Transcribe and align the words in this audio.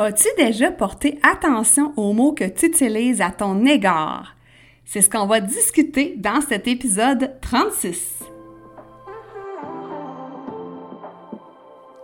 As-tu 0.00 0.28
déjà 0.36 0.70
porté 0.70 1.18
attention 1.24 1.92
aux 1.96 2.12
mots 2.12 2.30
que 2.30 2.44
tu 2.44 2.66
utilises 2.66 3.20
à 3.20 3.32
ton 3.32 3.66
égard? 3.66 4.36
C'est 4.84 5.02
ce 5.02 5.10
qu'on 5.10 5.26
va 5.26 5.40
discuter 5.40 6.14
dans 6.16 6.40
cet 6.40 6.68
épisode 6.68 7.32
36. 7.40 8.20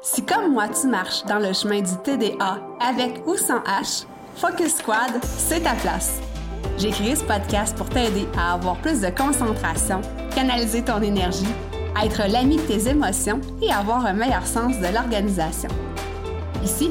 Si 0.03 0.27
comme 0.27 0.55
moi 0.55 0.67
tu 0.67 0.89
marches 0.89 1.25
dans 1.27 1.39
le 1.39 1.53
chemin 1.53 1.83
du 1.83 1.97
TDA 2.03 2.61
avec 2.81 3.25
ou 3.29 3.37
sans 3.37 3.61
H, 3.61 4.07
Focus 4.35 4.79
Squad, 4.79 5.13
c'est 5.23 5.61
ta 5.61 5.75
place. 5.75 6.21
J'ai 6.79 6.91
créé 6.91 7.15
ce 7.15 7.23
podcast 7.23 7.77
pour 7.77 7.89
t'aider 7.89 8.27
à 8.37 8.55
avoir 8.55 8.77
plus 8.79 9.03
de 9.03 9.11
concentration, 9.11 10.01
canaliser 10.35 10.83
ton 10.83 11.01
énergie, 11.01 11.47
être 12.05 12.29
l'ami 12.29 12.57
de 12.57 12.63
tes 12.63 12.89
émotions 12.89 13.41
et 13.63 13.71
avoir 13.71 14.05
un 14.05 14.15
meilleur 14.15 14.49
sens 14.49 14.81
de 14.81 14.93
l'organisation. 14.93 15.69
Ici, 16.65 16.91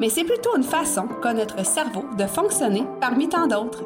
mais 0.00 0.08
c'est 0.08 0.24
plutôt 0.24 0.56
une 0.56 0.62
façon 0.62 1.08
qu'a 1.22 1.32
notre 1.32 1.64
cerveau 1.64 2.04
de 2.16 2.26
fonctionner 2.26 2.84
parmi 3.00 3.28
tant 3.28 3.46
d'autres. 3.46 3.84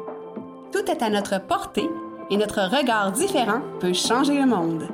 Tout 0.71 0.89
est 0.89 1.01
à 1.01 1.09
notre 1.09 1.39
portée 1.41 1.89
et 2.29 2.37
notre 2.37 2.61
regard 2.61 3.11
différent 3.11 3.61
peut 3.79 3.93
changer 3.93 4.39
le 4.39 4.45
monde. 4.45 4.87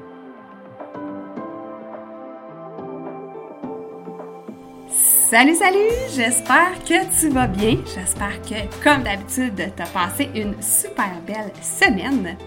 Salut, 5.29 5.55
salut! 5.55 5.91
J'espère 6.15 6.81
que 6.85 7.19
tu 7.19 7.27
vas 7.29 7.47
bien. 7.47 7.77
J'espère 7.85 8.41
que, 8.41 8.81
comme 8.81 9.03
d'habitude, 9.03 9.73
tu 9.75 9.83
as 9.83 9.85
passé 9.87 10.29
une 10.33 10.55
super 10.61 11.19
belle 11.25 11.51
semaine. 11.61 12.37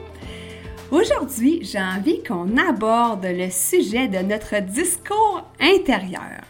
Aujourd'hui, 0.90 1.60
j'ai 1.62 1.78
envie 1.78 2.22
qu'on 2.22 2.56
aborde 2.56 3.26
le 3.26 3.50
sujet 3.50 4.08
de 4.08 4.18
notre 4.20 4.60
discours 4.60 5.42
intérieur. 5.60 6.40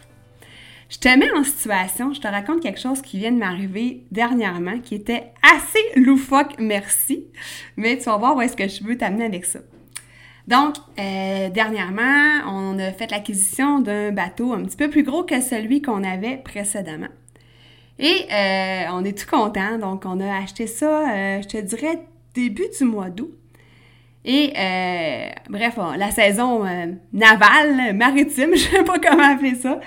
Je 0.91 0.97
te 0.97 1.07
mets 1.07 1.31
en 1.31 1.45
situation, 1.45 2.13
je 2.13 2.19
te 2.19 2.27
raconte 2.27 2.61
quelque 2.61 2.79
chose 2.79 3.01
qui 3.01 3.17
vient 3.17 3.31
de 3.31 3.37
m'arriver 3.37 4.03
dernièrement 4.11 4.77
qui 4.79 4.95
était 4.95 5.31
assez 5.41 5.79
loufoque, 5.95 6.55
merci, 6.59 7.27
mais 7.77 7.97
tu 7.97 8.03
vas 8.03 8.17
voir 8.17 8.35
où 8.35 8.41
est-ce 8.41 8.57
que 8.57 8.67
je 8.67 8.83
veux 8.83 8.97
t'amener 8.97 9.23
avec 9.23 9.45
ça. 9.45 9.59
Donc, 10.49 10.75
euh, 10.99 11.49
dernièrement, 11.49 12.41
on 12.45 12.77
a 12.77 12.91
fait 12.91 13.09
l'acquisition 13.09 13.79
d'un 13.79 14.11
bateau 14.11 14.51
un 14.51 14.65
petit 14.65 14.75
peu 14.75 14.89
plus 14.89 15.03
gros 15.03 15.23
que 15.23 15.39
celui 15.39 15.81
qu'on 15.81 16.03
avait 16.03 16.35
précédemment. 16.35 17.07
Et 17.97 18.25
euh, 18.29 18.83
on 18.91 19.05
est 19.05 19.17
tout 19.17 19.33
content, 19.33 19.77
donc 19.77 20.03
on 20.05 20.19
a 20.19 20.43
acheté 20.43 20.67
ça, 20.67 21.09
euh, 21.09 21.41
je 21.41 21.47
te 21.47 21.57
dirais, 21.57 22.01
début 22.33 22.67
du 22.77 22.83
mois 22.83 23.09
d'août. 23.09 23.31
Et 24.23 24.53
euh, 24.55 25.29
bref, 25.49 25.79
la 25.97 26.11
saison 26.11 26.65
euh, 26.65 26.87
navale, 27.11 27.95
maritime, 27.95 28.51
je 28.53 28.59
sais 28.59 28.83
pas 28.83 28.99
comment 28.99 29.23
appeler 29.23 29.55
ça, 29.55 29.79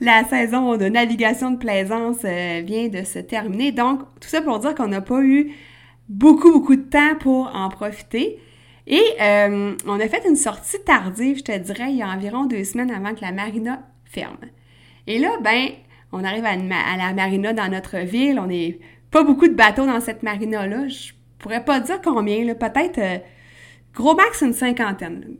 la 0.00 0.24
saison 0.24 0.76
de 0.76 0.86
navigation 0.86 1.50
de 1.50 1.58
plaisance 1.58 2.18
euh, 2.24 2.62
vient 2.64 2.88
de 2.88 3.04
se 3.04 3.18
terminer. 3.18 3.70
Donc, 3.72 4.00
tout 4.20 4.28
ça 4.28 4.40
pour 4.40 4.58
dire 4.60 4.74
qu'on 4.74 4.88
n'a 4.88 5.02
pas 5.02 5.20
eu 5.20 5.52
beaucoup, 6.08 6.52
beaucoup 6.52 6.76
de 6.76 6.82
temps 6.82 7.16
pour 7.20 7.54
en 7.54 7.68
profiter. 7.68 8.38
Et 8.86 9.02
on 9.20 10.00
a 10.00 10.08
fait 10.08 10.26
une 10.28 10.34
sortie 10.34 10.82
tardive, 10.84 11.38
je 11.38 11.44
te 11.44 11.56
dirais, 11.56 11.90
il 11.90 11.98
y 11.98 12.02
a 12.02 12.08
environ 12.08 12.46
deux 12.46 12.64
semaines 12.64 12.90
avant 12.90 13.14
que 13.14 13.20
la 13.20 13.30
marina 13.30 13.80
ferme. 14.04 14.36
Et 15.06 15.20
là, 15.20 15.30
ben, 15.40 15.68
on 16.10 16.24
arrive 16.24 16.44
à, 16.44 16.56
la 16.56 17.12
marina 17.12 17.52
dans 17.52 17.70
notre 17.70 17.98
ville. 17.98 18.40
On 18.40 18.46
n'est 18.46 18.80
pas 19.12 19.22
beaucoup 19.22 19.46
de 19.46 19.54
bateaux 19.54 19.86
dans 19.86 20.00
cette 20.00 20.24
marina-là. 20.24 20.88
Je 20.88 21.12
pourrais 21.38 21.64
pas 21.64 21.78
dire 21.78 22.00
combien, 22.02 22.44
peut-être 22.54 23.22
Gros 23.94 24.14
max, 24.14 24.40
une 24.40 24.54
cinquantaine. 24.54 25.36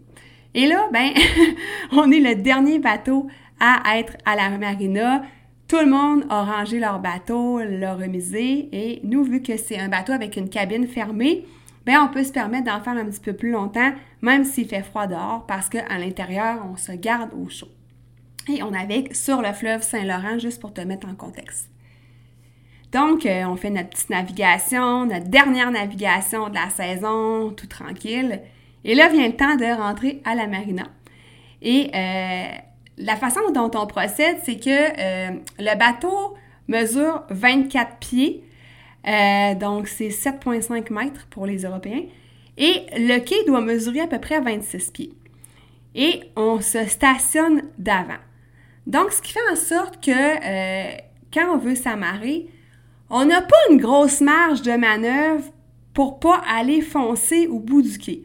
Et 0.54 0.66
là, 0.66 0.88
ben, 0.92 1.10
on 1.92 2.10
est 2.10 2.20
le 2.20 2.34
dernier 2.34 2.78
bateau 2.78 3.28
à 3.60 3.98
être 3.98 4.16
à 4.26 4.36
la 4.36 4.50
marina. 4.58 5.22
Tout 5.68 5.78
le 5.78 5.90
monde 5.90 6.26
a 6.28 6.44
rangé 6.44 6.78
leur 6.78 6.98
bateau, 6.98 7.60
l'a 7.60 7.94
remisé. 7.94 8.68
Et 8.72 9.00
nous, 9.04 9.24
vu 9.24 9.41
que 9.41 9.56
c'est 9.56 9.78
un 9.78 9.88
bateau 9.88 10.12
avec 10.12 10.36
une 10.36 10.50
cabine 10.50 10.86
fermée, 10.86 11.46
ben, 11.86 12.00
on 12.02 12.12
peut 12.12 12.24
se 12.24 12.32
permettre 12.32 12.66
d'en 12.66 12.80
faire 12.80 12.96
un 12.96 13.06
petit 13.06 13.20
peu 13.20 13.32
plus 13.32 13.50
longtemps, 13.50 13.92
même 14.20 14.44
s'il 14.44 14.68
fait 14.68 14.82
froid 14.82 15.06
dehors, 15.06 15.46
parce 15.46 15.68
qu'à 15.68 15.98
l'intérieur, 15.98 16.66
on 16.70 16.76
se 16.76 16.92
garde 16.92 17.30
au 17.34 17.48
chaud. 17.48 17.68
Et 18.52 18.62
on 18.62 18.72
navigue 18.72 19.14
sur 19.14 19.41
le 19.41 19.52
fleuve 19.52 19.82
Saint-Laurent, 19.82 20.38
juste 20.38 20.60
pour 20.60 20.74
te 20.74 20.80
mettre 20.82 21.08
en 21.08 21.14
contexte. 21.14 21.72
Donc, 22.92 23.25
euh, 23.25 23.44
on 23.44 23.56
fait 23.56 23.70
notre 23.70 23.88
petite 23.88 24.10
navigation, 24.10 25.06
notre 25.06 25.28
dernière 25.28 25.70
navigation 25.70 26.50
de 26.50 26.54
la 26.54 26.69
saison, 26.69 27.50
tout 27.50 27.66
tranquille. 27.66 28.42
Et 28.84 28.94
là 28.94 29.08
vient 29.08 29.26
le 29.26 29.34
temps 29.34 29.56
de 29.56 29.64
rentrer 29.64 30.20
à 30.26 30.34
la 30.34 30.47
marina. 30.47 30.84
Et 31.62 31.91
euh, 31.94 32.48
la 32.98 33.16
façon 33.16 33.41
dont 33.54 33.70
on 33.75 33.86
procède, 33.86 34.36
c'est 34.44 34.58
que 34.58 34.69
euh, 34.69 35.30
le 35.58 35.78
bateau 35.78 36.36
mesure 36.69 37.22
24 37.30 37.97
pieds, 37.97 38.44
donc 39.59 39.88
c'est 39.88 40.09
7,5 40.09 40.92
mètres 40.92 41.26
pour 41.30 41.47
les 41.47 41.64
Européens, 41.64 42.03
et 42.59 42.86
le 42.97 43.19
quai 43.20 43.44
doit 43.47 43.60
mesurer 43.60 44.00
à 44.00 44.06
peu 44.06 44.20
près 44.20 44.41
26 44.41 44.91
pieds. 44.91 45.12
Et 45.94 46.22
on 46.36 46.60
se 46.60 46.84
stationne 46.86 47.62
d'avant. 47.78 48.20
Donc, 48.86 49.12
ce 49.12 49.22
qui 49.22 49.32
fait 49.32 49.41
en 49.50 49.56
sorte 49.56 50.04
que 50.04 50.97
quand 51.32 51.54
on 51.54 51.59
veut 51.59 51.74
s'amarrer, 51.74 52.47
on 53.12 53.26
n'a 53.26 53.42
pas 53.42 53.56
une 53.70 53.76
grosse 53.76 54.22
marge 54.22 54.62
de 54.62 54.72
manœuvre 54.72 55.44
pour 55.92 56.18
pas 56.18 56.42
aller 56.48 56.80
foncer 56.80 57.46
au 57.46 57.60
bout 57.60 57.82
du 57.82 57.98
quai. 57.98 58.22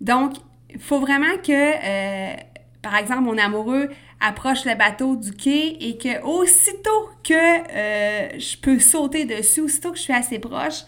Donc, 0.00 0.34
il 0.68 0.80
faut 0.80 0.98
vraiment 0.98 1.36
que, 1.42 1.52
euh, 1.52 2.34
par 2.82 2.96
exemple, 2.96 3.20
mon 3.20 3.38
amoureux 3.38 3.88
approche 4.20 4.64
le 4.64 4.76
bateau 4.76 5.14
du 5.14 5.32
quai 5.32 5.76
et 5.80 5.96
que 5.96 6.22
aussitôt 6.24 7.08
que 7.22 7.34
euh, 7.34 8.28
je 8.36 8.56
peux 8.56 8.80
sauter 8.80 9.26
dessus, 9.26 9.60
aussitôt 9.60 9.92
que 9.92 9.96
je 9.96 10.02
suis 10.02 10.12
assez 10.12 10.40
proche, 10.40 10.82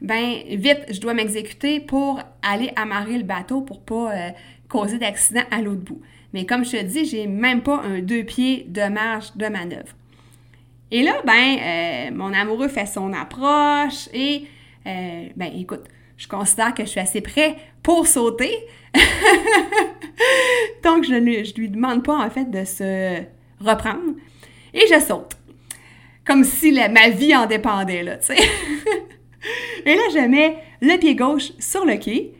ben 0.00 0.36
vite, 0.48 0.84
je 0.90 1.00
dois 1.00 1.14
m'exécuter 1.14 1.80
pour 1.80 2.20
aller 2.42 2.70
amarrer 2.76 3.18
le 3.18 3.24
bateau 3.24 3.60
pour 3.60 3.82
pas 3.82 4.12
euh, 4.12 4.30
causer 4.68 4.98
d'accident 4.98 5.42
à 5.50 5.60
l'autre 5.60 5.82
bout. 5.82 6.00
Mais 6.32 6.46
comme 6.46 6.64
je 6.64 6.70
te 6.70 6.84
dis, 6.84 7.06
j'ai 7.06 7.26
même 7.26 7.62
pas 7.62 7.80
un 7.82 7.98
deux 8.02 8.22
pieds 8.22 8.66
de 8.68 8.88
marge 8.88 9.34
de 9.34 9.46
manœuvre. 9.46 9.97
Et 10.90 11.02
là, 11.02 11.20
ben, 11.24 11.58
euh, 11.60 12.10
mon 12.14 12.32
amoureux 12.32 12.68
fait 12.68 12.86
son 12.86 13.12
approche 13.12 14.08
et, 14.14 14.46
euh, 14.86 15.26
ben, 15.36 15.52
écoute, 15.54 15.84
je 16.16 16.26
considère 16.26 16.74
que 16.74 16.84
je 16.84 16.88
suis 16.88 17.00
assez 17.00 17.20
prêt 17.20 17.56
pour 17.82 18.06
sauter. 18.06 18.52
Donc, 20.82 21.04
je 21.04 21.14
ne 21.14 21.58
lui 21.58 21.68
demande 21.68 22.02
pas, 22.02 22.16
en 22.16 22.30
fait, 22.30 22.50
de 22.50 22.64
se 22.64 23.22
reprendre. 23.60 24.14
Et 24.72 24.86
je 24.90 24.98
saute. 25.00 25.36
Comme 26.24 26.44
si 26.44 26.72
ma 26.72 27.08
vie 27.10 27.34
en 27.34 27.46
dépendait, 27.46 28.02
là, 28.02 28.16
tu 28.18 28.26
sais. 28.26 28.36
et 29.86 29.94
là, 29.94 30.02
je 30.12 30.26
mets 30.26 30.58
le 30.80 30.96
pied 30.98 31.14
gauche 31.14 31.52
sur 31.58 31.84
le 31.84 31.96
quai, 31.96 32.32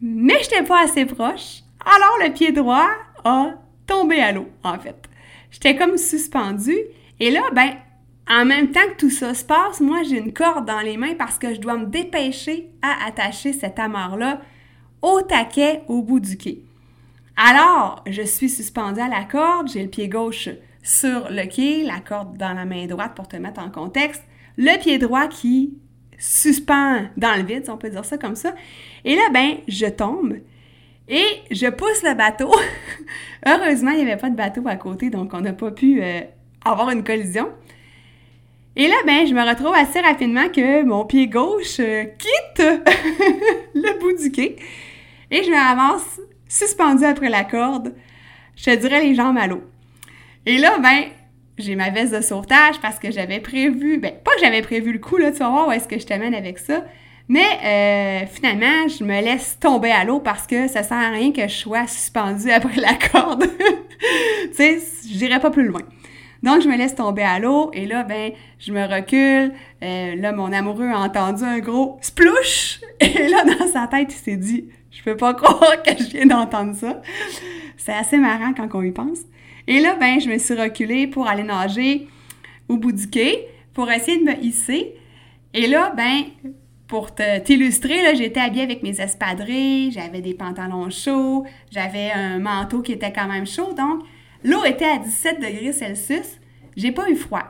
mais 0.00 0.34
je 0.42 0.50
n'étais 0.50 0.62
pas 0.62 0.82
assez 0.82 1.04
proche. 1.04 1.62
Alors, 1.84 2.18
le 2.24 2.32
pied 2.32 2.52
droit 2.52 2.88
a 3.24 3.54
tombé 3.86 4.20
à 4.20 4.32
l'eau, 4.32 4.48
en 4.62 4.78
fait. 4.78 4.96
J'étais 5.50 5.76
comme 5.76 5.96
suspendue 5.96 6.78
et 7.20 7.30
là, 7.30 7.42
ben, 7.54 7.70
en 8.28 8.44
même 8.44 8.72
temps 8.72 8.86
que 8.90 8.96
tout 8.96 9.10
ça 9.10 9.34
se 9.34 9.44
passe, 9.44 9.80
moi, 9.80 10.02
j'ai 10.02 10.18
une 10.18 10.32
corde 10.32 10.66
dans 10.66 10.80
les 10.80 10.96
mains 10.96 11.14
parce 11.14 11.38
que 11.38 11.54
je 11.54 11.60
dois 11.60 11.76
me 11.76 11.86
dépêcher 11.86 12.70
à 12.82 13.06
attacher 13.06 13.52
cette 13.52 13.78
amarre-là 13.78 14.40
au 15.02 15.22
taquet 15.22 15.82
au 15.88 16.02
bout 16.02 16.20
du 16.20 16.36
quai. 16.36 16.62
Alors, 17.36 18.02
je 18.06 18.22
suis 18.22 18.48
suspendue 18.48 19.00
à 19.00 19.08
la 19.08 19.24
corde, 19.24 19.68
j'ai 19.68 19.82
le 19.82 19.90
pied 19.90 20.08
gauche 20.08 20.48
sur 20.82 21.28
le 21.30 21.46
quai, 21.46 21.84
la 21.84 22.00
corde 22.00 22.36
dans 22.36 22.52
la 22.52 22.64
main 22.64 22.86
droite 22.86 23.14
pour 23.14 23.28
te 23.28 23.36
mettre 23.36 23.60
en 23.60 23.70
contexte, 23.70 24.24
le 24.56 24.78
pied 24.80 24.98
droit 24.98 25.28
qui 25.28 25.74
suspend 26.18 27.02
dans 27.16 27.36
le 27.36 27.42
vide, 27.44 27.64
si 27.64 27.70
on 27.70 27.76
peut 27.76 27.90
dire 27.90 28.04
ça 28.04 28.18
comme 28.18 28.36
ça. 28.36 28.54
Et 29.04 29.14
là, 29.14 29.28
ben, 29.32 29.58
je 29.68 29.86
tombe 29.86 30.38
et 31.08 31.24
je 31.50 31.68
pousse 31.68 32.02
le 32.02 32.14
bateau. 32.14 32.52
Heureusement, 33.46 33.90
il 33.90 34.04
n'y 34.04 34.10
avait 34.10 34.20
pas 34.20 34.30
de 34.30 34.36
bateau 34.36 34.62
à 34.66 34.76
côté, 34.76 35.10
donc 35.10 35.32
on 35.34 35.40
n'a 35.40 35.52
pas 35.52 35.70
pu 35.70 36.02
euh, 36.02 36.22
avoir 36.70 36.90
une 36.90 37.04
collision. 37.04 37.48
Et 38.76 38.88
là, 38.88 38.96
ben, 39.06 39.26
je 39.26 39.32
me 39.32 39.48
retrouve 39.48 39.74
assez 39.74 40.00
rapidement 40.00 40.48
que 40.48 40.82
mon 40.82 41.04
pied 41.06 41.28
gauche 41.28 41.80
euh, 41.80 42.04
quitte 42.04 42.62
le 43.74 43.98
bout 43.98 44.22
du 44.22 44.30
quai 44.30 44.56
et 45.30 45.42
je 45.42 45.50
m'avance 45.50 46.20
suspendu 46.48 47.04
après 47.04 47.28
la 47.28 47.44
corde. 47.44 47.94
Je 48.56 48.70
dirais 48.70 49.02
les 49.02 49.14
jambes 49.14 49.38
à 49.38 49.46
l'eau. 49.46 49.62
Et 50.44 50.58
là, 50.58 50.78
ben, 50.78 51.04
j'ai 51.58 51.74
ma 51.74 51.90
veste 51.90 52.14
de 52.14 52.20
sauvetage 52.20 52.80
parce 52.80 52.98
que 52.98 53.10
j'avais 53.10 53.40
prévu, 53.40 53.98
ben 53.98 54.12
pas 54.12 54.32
que 54.32 54.40
j'avais 54.40 54.62
prévu 54.62 54.92
le 54.92 54.98
coup, 54.98 55.16
là, 55.16 55.32
tu 55.32 55.38
vas 55.38 55.48
voir 55.48 55.68
où 55.68 55.72
est-ce 55.72 55.88
que 55.88 55.98
je 55.98 56.06
t'amène 56.06 56.34
avec 56.34 56.58
ça, 56.58 56.84
mais 57.28 57.44
euh, 57.64 58.26
finalement, 58.26 58.88
je 58.88 59.02
me 59.02 59.20
laisse 59.20 59.58
tomber 59.58 59.90
à 59.90 60.04
l'eau 60.04 60.20
parce 60.20 60.46
que 60.46 60.68
ça 60.68 60.82
sert 60.82 60.96
à 60.96 61.10
rien 61.10 61.32
que 61.32 61.42
je 61.42 61.54
sois 61.54 61.86
suspendue 61.86 62.50
après 62.52 62.80
la 62.80 62.94
corde. 62.94 63.44
tu 64.00 64.54
sais, 64.54 64.78
je 65.10 65.18
dirais 65.18 65.40
pas 65.40 65.50
plus 65.50 65.66
loin. 65.66 65.82
Donc, 66.42 66.62
je 66.62 66.68
me 66.68 66.76
laisse 66.76 66.94
tomber 66.94 67.22
à 67.22 67.38
l'eau 67.38 67.70
et 67.72 67.86
là, 67.86 68.02
ben, 68.02 68.32
je 68.58 68.72
me 68.72 68.86
recule. 68.86 69.52
Euh, 69.82 70.14
là, 70.16 70.32
mon 70.32 70.52
amoureux 70.52 70.88
a 70.88 70.98
entendu 70.98 71.44
un 71.44 71.58
gros 71.58 71.98
splouche 72.00 72.80
et 73.00 73.28
là, 73.28 73.44
dans 73.44 73.66
sa 73.66 73.86
tête, 73.86 74.08
il 74.10 74.16
s'est 74.16 74.36
dit, 74.36 74.68
je 74.90 75.02
peux 75.02 75.16
pas 75.16 75.34
croire 75.34 75.82
que 75.82 75.90
je 75.98 76.10
viens 76.10 76.26
d'entendre 76.26 76.74
ça. 76.74 77.00
C'est 77.76 77.92
assez 77.92 78.18
marrant 78.18 78.52
quand 78.54 78.68
on 78.74 78.82
y 78.82 78.92
pense. 78.92 79.18
Et 79.66 79.80
là, 79.80 79.96
ben, 79.98 80.20
je 80.20 80.28
me 80.28 80.38
suis 80.38 80.54
reculée 80.54 81.06
pour 81.06 81.26
aller 81.26 81.42
nager 81.42 82.08
au 82.68 82.76
bout 82.76 82.92
du 82.92 83.08
quai 83.08 83.48
pour 83.74 83.90
essayer 83.90 84.18
de 84.18 84.24
me 84.24 84.42
hisser. 84.42 84.94
Et 85.52 85.66
là, 85.66 85.92
ben, 85.96 86.24
pour 86.86 87.14
t'illustrer, 87.14 88.14
j'étais 88.14 88.40
habillée 88.40 88.62
avec 88.62 88.82
mes 88.82 89.00
espadrilles, 89.00 89.90
j'avais 89.90 90.20
des 90.20 90.34
pantalons 90.34 90.88
chauds, 90.90 91.44
j'avais 91.70 92.10
un 92.12 92.38
manteau 92.38 92.80
qui 92.80 92.92
était 92.92 93.12
quand 93.12 93.26
même 93.26 93.46
chaud. 93.46 93.74
Donc, 93.76 94.02
l'eau 94.44 94.64
était 94.64 94.84
à 94.84 94.98
17 94.98 95.40
degrés 95.40 95.72
Celsius. 95.72 96.38
J'ai 96.76 96.92
pas 96.92 97.08
eu 97.08 97.16
froid. 97.16 97.44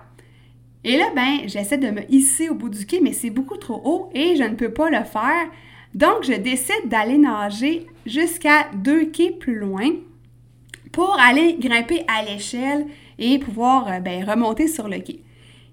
Et 0.84 0.96
là, 0.96 1.10
ben, 1.16 1.40
j'essaie 1.46 1.78
de 1.78 1.90
me 1.90 2.02
hisser 2.12 2.48
au 2.48 2.54
bout 2.54 2.68
du 2.68 2.86
quai, 2.86 3.00
mais 3.00 3.12
c'est 3.12 3.30
beaucoup 3.30 3.56
trop 3.56 3.80
haut 3.84 4.10
et 4.14 4.36
je 4.36 4.44
ne 4.44 4.54
peux 4.54 4.72
pas 4.72 4.88
le 4.88 5.04
faire. 5.04 5.46
Donc, 5.94 6.22
je 6.22 6.34
décide 6.34 6.88
d'aller 6.88 7.18
nager 7.18 7.86
jusqu'à 8.04 8.68
deux 8.74 9.06
quais 9.06 9.32
plus 9.32 9.58
loin 9.58 9.90
pour 10.92 11.18
aller 11.18 11.56
grimper 11.58 12.04
à 12.06 12.22
l'échelle 12.22 12.86
et 13.18 13.38
pouvoir 13.38 13.88
euh, 13.88 13.98
ben, 13.98 14.24
remonter 14.24 14.68
sur 14.68 14.88
le 14.88 14.98
quai. 14.98 15.22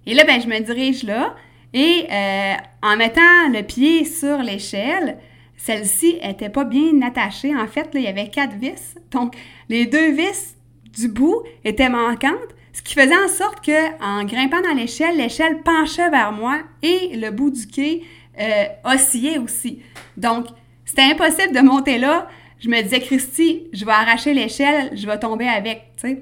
Et 0.06 0.14
là, 0.14 0.24
ben, 0.26 0.42
je 0.42 0.48
me 0.48 0.60
dirige 0.60 1.04
là 1.04 1.36
et 1.74 2.06
euh, 2.12 2.54
en 2.82 2.98
mettant 2.98 3.50
le 3.52 3.62
pied 3.62 4.06
sur 4.06 4.38
l'échelle, 4.40 5.18
celle-ci 5.58 6.18
n'était 6.24 6.50
pas 6.50 6.66
bien 6.66 7.02
attachée. 7.02 7.56
En 7.56 7.68
fait, 7.68 7.90
il 7.94 8.02
y 8.02 8.08
avait 8.08 8.30
quatre 8.30 8.56
vis. 8.56 8.96
Donc, 9.12 9.36
les 9.70 9.86
deux 9.86 10.12
vis 10.12 10.56
du 10.96 11.08
bout 11.08 11.44
étaient 11.64 11.90
manquantes, 11.90 12.56
ce 12.72 12.82
qui 12.82 12.94
faisait 12.94 13.16
en 13.16 13.28
sorte 13.28 13.64
que, 13.64 14.04
en 14.04 14.24
grimpant 14.24 14.62
dans 14.62 14.74
l'échelle, 14.76 15.18
l'échelle 15.18 15.62
penchait 15.62 16.10
vers 16.10 16.32
moi 16.32 16.60
et 16.82 17.16
le 17.16 17.30
bout 17.30 17.52
du 17.52 17.68
quai 17.68 18.04
euh, 18.40 18.66
oscillait 18.84 19.38
aussi. 19.38 19.82
Donc, 20.18 20.48
c'était 20.86 21.04
impossible 21.04 21.54
de 21.54 21.62
monter 21.62 21.98
là 21.98 22.28
je 22.64 22.70
me 22.70 22.82
disais, 22.82 23.02
Christy, 23.02 23.68
je 23.74 23.84
vais 23.84 23.92
arracher 23.92 24.34
l'échelle, 24.34 24.92
je 24.94 25.06
vais 25.06 25.20
tomber 25.20 25.48
avec, 25.48 25.92
tu 25.98 26.08
sais. 26.08 26.22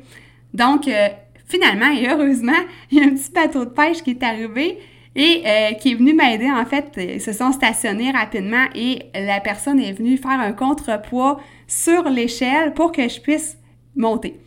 Donc, 0.56 0.88
euh, 0.88 1.08
finalement, 1.48 1.92
et 1.92 2.10
heureusement, 2.10 2.60
il 2.92 2.98
y 2.98 3.02
a 3.02 3.06
un 3.06 3.12
petit 3.12 3.32
bateau 3.32 3.64
de 3.64 3.70
pêche 3.70 4.02
qui 4.02 4.12
est 4.12 4.24
arrivé 4.24 4.80
et 5.16 5.44
euh, 5.46 5.74
qui 5.74 5.92
est 5.92 5.96
venu 5.96 6.14
m'aider. 6.14 6.50
En 6.50 6.66
fait, 6.66 6.94
ils 6.98 7.22
se 7.22 7.32
sont 7.32 7.52
stationnés 7.52 8.10
rapidement 8.10 8.66
et 8.74 9.04
la 9.14 9.40
personne 9.40 9.80
est 9.80 9.92
venue 9.92 10.18
faire 10.18 10.40
un 10.40 10.54
contrepoids 10.54 11.40
sur 11.68 12.10
l'échelle 12.10 12.74
pour 12.74 12.92
que 12.92 13.08
je 13.08 13.22
puisse 13.22 13.58
monter. 13.96 14.40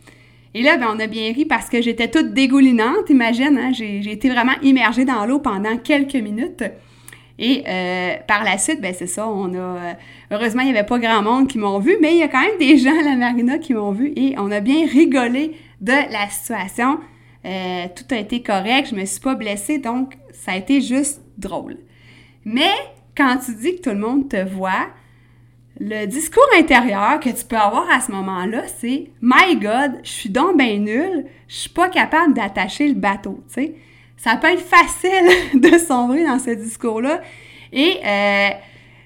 Et 0.55 0.61
là, 0.61 0.77
ben, 0.77 0.87
on 0.95 0.99
a 1.01 1.07
bien 1.07 1.33
ri 1.33 1.43
parce 1.43 1.67
que 1.67 1.81
j'étais 1.81 2.09
toute 2.09 2.33
dégoulinante, 2.33 3.09
imagine, 3.09 3.57
hein? 3.57 3.71
j'ai 3.73 4.09
été 4.09 4.29
vraiment 4.29 4.53
immergée 4.63 5.03
dans 5.03 5.25
l'eau 5.25 5.39
pendant 5.39 5.75
quelques 5.75 6.15
minutes. 6.15 6.63
Et 7.37 7.65
euh, 7.67 8.13
par 8.25 8.45
la 8.45 8.57
suite, 8.57 8.79
ben 8.79 8.93
c'est 8.97 9.05
ça, 9.05 9.27
on 9.27 9.53
a... 9.53 9.57
Euh, 9.57 9.93
heureusement, 10.31 10.61
il 10.61 10.71
n'y 10.71 10.77
avait 10.77 10.87
pas 10.87 10.97
grand 10.97 11.21
monde 11.21 11.49
qui 11.49 11.57
m'ont 11.57 11.79
vu, 11.79 11.97
mais 11.99 12.13
il 12.13 12.19
y 12.19 12.23
a 12.23 12.29
quand 12.29 12.39
même 12.39 12.57
des 12.57 12.77
gens 12.83 12.97
à 12.97 13.03
la 13.03 13.17
marina 13.17 13.57
qui 13.57 13.73
m'ont 13.73 13.91
vu 13.91 14.13
et 14.15 14.35
on 14.37 14.49
a 14.49 14.61
bien 14.61 14.87
rigolé 14.87 15.57
de 15.81 15.91
la 15.91 16.29
situation. 16.29 17.01
Euh, 17.43 17.87
tout 17.93 18.15
a 18.15 18.17
été 18.17 18.41
correct, 18.41 18.91
je 18.91 18.95
me 18.95 19.03
suis 19.03 19.19
pas 19.19 19.35
blessée, 19.35 19.79
donc 19.79 20.13
ça 20.31 20.53
a 20.53 20.55
été 20.55 20.79
juste 20.79 21.21
drôle. 21.37 21.79
Mais 22.45 22.71
quand 23.17 23.39
tu 23.45 23.53
dis 23.55 23.75
que 23.75 23.81
tout 23.81 23.89
le 23.89 23.99
monde 23.99 24.29
te 24.29 24.41
voit, 24.41 24.87
le 25.79 26.05
discours 26.05 26.47
intérieur 26.57 27.19
que 27.19 27.29
tu 27.29 27.45
peux 27.45 27.57
avoir 27.57 27.89
à 27.91 27.99
ce 28.01 28.11
moment-là, 28.11 28.63
c'est 28.79 29.09
My 29.21 29.55
God, 29.57 29.99
je 30.03 30.09
suis 30.09 30.29
donc 30.29 30.57
bien 30.57 30.77
nul, 30.77 31.25
je 31.47 31.55
suis 31.55 31.69
pas 31.69 31.89
capable 31.89 32.33
d'attacher 32.33 32.87
le 32.87 32.95
bateau, 32.95 33.43
tu 33.47 33.53
sais 33.53 33.75
ça 34.17 34.37
peut 34.37 34.47
être 34.47 34.61
facile 34.61 35.29
de 35.61 35.77
sombrer 35.77 36.25
dans 36.25 36.39
ce 36.39 36.51
discours-là. 36.51 37.21
Et 37.71 37.99
euh, 38.05 38.49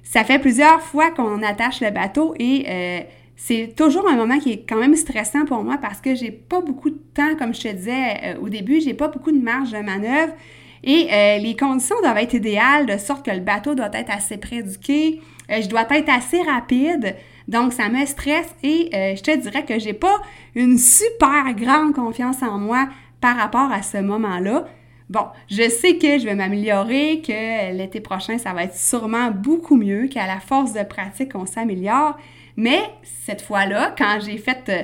ça 0.04 0.24
fait 0.24 0.40
plusieurs 0.40 0.82
fois 0.82 1.12
qu'on 1.12 1.44
attache 1.44 1.82
le 1.82 1.92
bateau 1.92 2.34
et 2.40 2.66
euh, 2.68 3.00
c'est 3.36 3.74
toujours 3.76 4.08
un 4.08 4.16
moment 4.16 4.40
qui 4.40 4.52
est 4.52 4.66
quand 4.68 4.78
même 4.78 4.96
stressant 4.96 5.46
pour 5.46 5.64
moi 5.64 5.78
parce 5.82 6.02
que 6.02 6.16
j'ai 6.16 6.32
pas 6.32 6.62
beaucoup 6.62 6.90
de 6.90 7.00
temps, 7.14 7.36
comme 7.38 7.54
je 7.54 7.62
te 7.62 7.68
disais 7.68 8.18
euh, 8.24 8.40
au 8.42 8.50
début, 8.50 8.82
j'ai 8.82 8.94
pas 8.94 9.08
beaucoup 9.08 9.32
de 9.32 9.42
marge 9.42 9.72
de 9.72 9.80
manœuvre. 9.80 10.34
Et 10.82 11.10
les 11.42 11.58
conditions 11.58 11.98
doivent 12.02 12.20
être 12.20 12.36
idéales, 12.36 12.86
de 12.86 12.98
sorte 12.98 13.26
que 13.26 13.32
le 13.32 13.42
bateau 13.42 13.76
doit 13.76 13.90
être 13.92 14.10
assez 14.12 14.38
près 14.38 14.64
du 14.64 14.78
quai, 14.78 15.20
je 15.50 15.68
dois 15.68 15.86
être 15.90 16.10
assez 16.10 16.42
rapide, 16.42 17.16
donc 17.48 17.74
ça 17.74 17.90
me 17.90 18.06
stresse 18.06 18.54
et 18.64 18.90
je 18.94 19.22
te 19.22 19.36
dirais 19.36 19.66
que 19.66 19.80
j'ai 19.80 19.94
pas 19.94 20.22
une 20.56 20.78
super 20.78 21.54
grande 21.56 21.94
confiance 21.94 22.44
en 22.44 22.60
moi 22.60 22.88
par 23.22 23.36
rapport 23.36 23.72
à 23.72 23.82
ce 23.82 23.98
moment-là. 23.98 24.66
Bon, 25.10 25.26
je 25.50 25.68
sais 25.68 25.98
que 25.98 26.20
je 26.20 26.26
vais 26.26 26.36
m'améliorer, 26.36 27.24
que 27.26 27.76
l'été 27.76 28.00
prochain, 28.00 28.38
ça 28.38 28.54
va 28.54 28.66
être 28.66 28.76
sûrement 28.76 29.32
beaucoup 29.32 29.76
mieux, 29.76 30.08
qu'à 30.08 30.28
la 30.28 30.40
force 30.40 30.72
de 30.74 30.84
pratique, 30.84 31.32
on 31.34 31.48
s'améliore. 31.48 32.16
Mais 32.58 32.80
cette 33.26 33.42
fois-là, 33.42 33.96
quand 33.98 34.20
j'ai 34.24 34.38
fait 34.38 34.70
euh, 34.70 34.84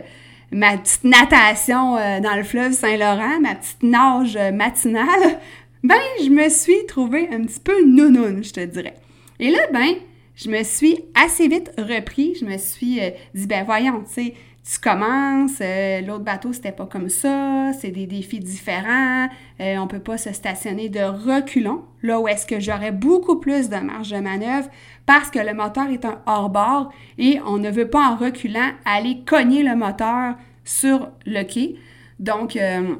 ma 0.51 0.77
petite 0.77 1.03
natation 1.03 1.95
euh, 1.97 2.19
dans 2.21 2.35
le 2.35 2.41
fleuve 2.41 2.71
Saint-Laurent, 2.71 3.39
ma 3.39 3.53
petite 3.53 3.83
nage 3.83 4.35
matinale, 4.51 5.39
ben, 5.83 6.00
je 6.23 6.29
me 6.29 6.50
suis 6.50 6.85
trouvée 6.88 7.29
un 7.31 7.44
petit 7.44 7.59
peu 7.59 7.85
nounoun, 7.85 8.44
je 8.44 8.51
te 8.51 8.65
dirais. 8.65 8.95
Et 9.39 9.51
là, 9.51 9.59
ben, 9.71 9.94
je 10.35 10.49
me 10.49 10.63
suis 10.63 10.99
assez 11.13 11.47
vite 11.47 11.71
repris. 11.77 12.35
Je 12.39 12.45
me 12.45 12.57
suis 12.57 12.99
euh, 12.99 13.11
dit, 13.33 13.47
ben 13.47 13.63
voyons, 13.65 14.03
tu 14.03 14.13
sais, 14.13 14.33
tu 14.67 14.79
commences, 14.79 15.59
euh, 15.61 16.01
l'autre 16.01 16.23
bateau, 16.23 16.51
c'était 16.51 16.71
pas 16.71 16.87
comme 16.87 17.09
ça, 17.09 17.71
c'est 17.79 17.91
des 17.91 18.07
défis 18.07 18.39
différents, 18.39 19.29
euh, 19.59 19.77
on 19.77 19.85
peut 19.85 19.99
pas 19.99 20.17
se 20.17 20.33
stationner 20.33 20.89
de 20.89 21.01
reculons, 21.01 21.83
là 22.01 22.19
où 22.19 22.27
est-ce 22.27 22.47
que 22.47 22.59
j'aurais 22.59 22.91
beaucoup 22.91 23.39
plus 23.39 23.69
de 23.69 23.75
marge 23.75 24.09
de 24.09 24.17
manœuvre 24.17 24.67
parce 25.05 25.29
que 25.29 25.37
le 25.37 25.53
moteur 25.53 25.89
est 25.89 26.03
un 26.03 26.19
hors-bord 26.25 26.91
et 27.19 27.39
on 27.45 27.59
ne 27.59 27.69
veut 27.69 27.89
pas 27.89 28.09
en 28.09 28.15
reculant 28.15 28.71
aller 28.85 29.19
cogner 29.27 29.61
le 29.61 29.75
moteur 29.75 30.33
sur 30.63 31.09
le 31.27 31.43
quai. 31.43 31.75
Donc, 32.17 32.55
euh, 32.55 32.95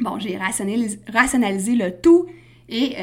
bon, 0.00 0.18
j'ai 0.18 0.36
rationalisé, 0.36 0.98
rationalisé, 1.10 1.74
le 1.74 1.90
tout 1.90 2.26
et 2.68 2.96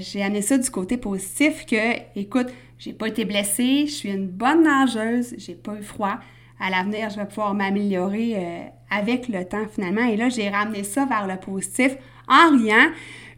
j'ai 0.00 0.22
amené 0.22 0.42
ça 0.42 0.58
du 0.58 0.68
côté 0.70 0.96
positif 0.96 1.64
que, 1.66 1.96
écoute, 2.16 2.48
j'ai 2.82 2.92
pas 2.92 3.06
été 3.06 3.24
blessée, 3.24 3.84
je 3.86 3.92
suis 3.92 4.10
une 4.10 4.26
bonne 4.26 4.64
nageuse, 4.64 5.36
j'ai 5.38 5.54
pas 5.54 5.74
eu 5.78 5.84
froid, 5.84 6.18
à 6.58 6.68
l'avenir, 6.68 7.10
je 7.10 7.16
vais 7.16 7.26
pouvoir 7.26 7.54
m'améliorer 7.54 8.34
euh, 8.36 8.64
avec 8.90 9.28
le 9.28 9.44
temps 9.44 9.66
finalement. 9.72 10.04
Et 10.04 10.16
là, 10.16 10.28
j'ai 10.28 10.48
ramené 10.48 10.82
ça 10.82 11.04
vers 11.04 11.28
le 11.28 11.36
positif 11.36 11.92
en 12.26 12.50
riant. 12.50 12.88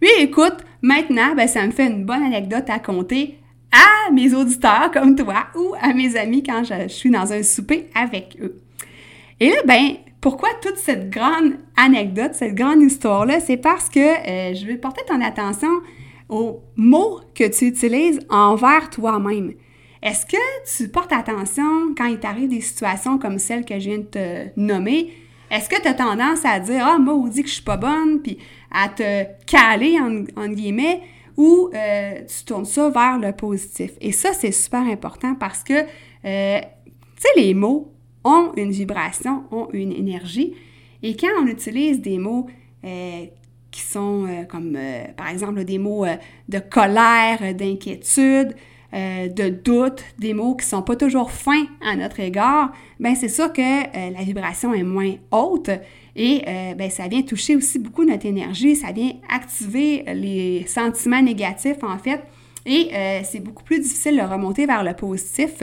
Oui, 0.01 0.09
écoute, 0.19 0.65
maintenant, 0.81 1.35
ben, 1.37 1.47
ça 1.47 1.67
me 1.67 1.73
fait 1.73 1.89
une 1.89 2.07
bonne 2.07 2.23
anecdote 2.23 2.65
à 2.69 2.79
compter 2.79 3.39
à 3.71 4.11
mes 4.13 4.33
auditeurs 4.33 4.91
comme 4.91 5.15
toi 5.15 5.49
ou 5.57 5.75
à 5.79 5.93
mes 5.93 6.17
amis 6.17 6.43
quand 6.43 6.65
je, 6.65 6.89
suis 6.89 7.11
dans 7.11 7.31
un 7.31 7.43
souper 7.43 7.91
avec 7.95 8.39
eux. 8.41 8.63
Et 9.41 9.51
là, 9.51 9.57
ben, 9.67 9.97
pourquoi 10.23 10.49
toute 10.63 10.79
cette 10.79 11.11
grande 11.11 11.53
anecdote, 11.77 12.33
cette 12.33 12.55
grande 12.55 12.81
histoire-là? 12.81 13.41
C'est 13.41 13.59
parce 13.59 13.91
que 13.91 14.01
euh, 14.01 14.55
je 14.55 14.65
veux 14.65 14.79
porter 14.79 15.03
ton 15.07 15.21
attention 15.21 15.69
aux 16.29 16.63
mots 16.77 17.21
que 17.35 17.45
tu 17.47 17.67
utilises 17.67 18.21
envers 18.31 18.91
toi-même. 18.91 19.53
Est-ce 20.03 20.27
que 20.27 20.37
tu 20.77 20.89
portes 20.89 21.13
attention 21.13 21.95
quand 21.97 22.07
il 22.07 22.19
t'arrive 22.19 22.51
des 22.51 22.61
situations 22.61 23.19
comme 23.19 23.39
celle 23.39 23.65
que 23.65 23.79
je 23.79 23.89
viens 23.89 23.99
de 23.99 24.05
te 24.05 24.61
nommer? 24.61 25.13
Est-ce 25.51 25.69
que 25.69 25.81
tu 25.81 25.89
as 25.89 25.95
tendance 25.95 26.45
à 26.45 26.59
dire 26.61 26.85
Ah, 26.87 26.99
moi, 26.99 27.15
on 27.15 27.27
dit 27.27 27.43
que 27.43 27.49
je 27.49 27.55
suis 27.55 27.63
pas 27.63 27.77
bonne, 27.77 28.21
puis 28.21 28.39
à 28.71 28.89
te 28.89 29.25
caler, 29.47 29.99
en, 29.99 30.49
guillemets, 30.49 31.01
ou 31.37 31.71
euh, 31.75 32.21
tu 32.27 32.45
tournes 32.45 32.65
ça 32.65 32.91
vers 32.91 33.19
le 33.19 33.33
positif? 33.33 33.93
Et 34.01 34.13
ça, 34.13 34.33
c'est 34.33 34.53
super 34.53 34.83
important 34.83 35.35
parce 35.35 35.63
que, 35.63 35.73
euh, 35.73 36.61
tu 36.61 37.23
sais, 37.23 37.29
les 37.37 37.55
mots 37.55 37.93
ont 38.25 38.53
une 38.57 38.73
vibration, 38.73 39.45
ont 39.51 39.69
une 39.73 39.93
énergie. 39.93 40.55
Et 41.03 41.17
quand 41.17 41.29
on 41.41 41.47
utilise 41.47 42.01
des 42.01 42.19
mots 42.19 42.47
euh, 42.85 43.27
qui 43.75 43.83
sont 43.83 44.27
comme, 44.49 44.79
par 45.17 45.29
exemple, 45.29 45.65
des 45.65 45.79
mots 45.79 46.07
de 46.49 46.59
colère, 46.61 47.55
d'inquiétude, 47.55 48.55
euh, 48.95 49.27
de 49.27 49.49
doute, 49.49 50.05
des 50.21 50.35
mots 50.35 50.55
qui 50.55 50.65
sont 50.65 50.83
pas 50.83 50.95
toujours 50.95 51.33
fins 51.33 51.67
à 51.85 51.97
notre 51.97 52.21
égard, 52.21 52.71
ben 53.01 53.17
c'est 53.17 53.29
sûr 53.29 53.53
que 53.53 53.61
euh, 53.61 54.11
la 54.11 54.23
vibration 54.23 54.73
est 54.73 54.85
moins 54.85 55.15
haute 55.33 55.71
et 56.15 56.43
euh, 56.47 56.75
ben, 56.75 56.89
ça 56.91 57.09
vient 57.09 57.23
toucher 57.23 57.57
aussi 57.57 57.81
beaucoup 57.81 58.05
notre 58.05 58.25
énergie, 58.25 58.77
ça 58.77 58.93
vient 58.93 59.11
activer 59.29 60.05
les 60.15 60.65
sentiments 60.69 61.21
négatifs 61.21 61.83
en 61.83 61.99
fait 61.99 62.23
et 62.67 62.91
c'est 63.25 63.41
beaucoup 63.41 63.65
plus 63.65 63.81
difficile 63.81 64.17
de 64.17 64.23
remonter 64.23 64.65
vers 64.65 64.85
le 64.85 64.95
positif. 64.95 65.63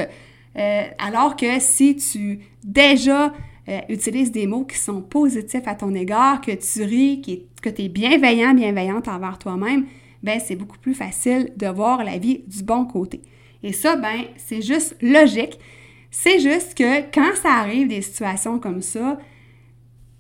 alors 1.00 1.36
que 1.38 1.60
si 1.60 1.96
tu 1.96 2.39
déjà 2.63 3.32
euh, 3.72 3.80
utilises 3.90 4.32
des 4.32 4.48
mots 4.48 4.66
qui 4.66 4.78
sont 4.78 5.01
positifs 5.01 5.68
à 5.68 5.75
ton 5.75 5.94
égard, 5.96 6.42
que 6.42 6.51
tu 6.51 6.84
ris, 6.84 7.46
que 7.62 7.70
tu 7.70 7.84
es 7.84 7.90
bienveillant, 7.90 8.54
bienveillante 8.54 9.08
envers 9.08 9.38
toi-même, 9.38 9.86
ben 10.24 10.40
c'est 10.44 10.56
beaucoup 10.56 10.78
plus 10.78 10.94
facile 10.94 11.51
de 11.58 11.68
voir 11.68 12.04
la 12.04 12.18
vie 12.18 12.44
du 12.48 12.63
bon 12.63 12.86
côté. 12.86 13.22
Et 13.63 13.74
ça, 13.74 13.96
ben, 13.96 14.24
c'est 14.38 14.62
juste 14.62 14.96
logique. 15.01 15.60
C'est 16.10 16.40
juste 16.40 16.75
que 16.78 17.01
quand 17.13 17.36
ça 17.42 17.54
arrive 17.54 17.88
des 17.88 18.01
situations 18.01 18.60
comme 18.60 18.82
ça, 18.82 19.18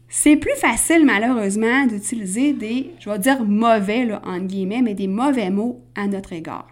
c'est 0.07 0.35
plus 0.35 0.55
facile, 0.57 1.05
malheureusement, 1.05 1.85
d'utiliser 1.85 2.53
des, 2.53 2.91
je 2.99 3.09
vais 3.09 3.19
dire 3.19 3.43
mauvais, 3.45 4.11
entre 4.13 4.45
guillemets, 4.45 4.81
mais 4.81 4.93
des 4.93 5.07
mauvais 5.07 5.49
mots 5.49 5.81
à 5.95 6.07
notre 6.07 6.33
égard. 6.33 6.67